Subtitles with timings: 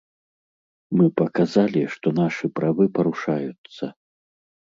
[1.01, 3.93] Мы паказалі, што нашы правы парушаюцца.